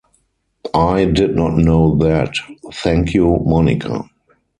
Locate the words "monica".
3.45-4.09